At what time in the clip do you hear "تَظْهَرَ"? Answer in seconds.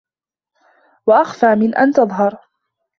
1.93-2.39